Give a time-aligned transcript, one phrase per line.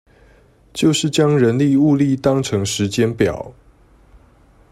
[0.73, 3.53] 就是將人力物力當成時間表